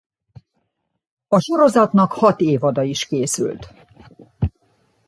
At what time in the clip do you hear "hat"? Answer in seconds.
2.13-2.39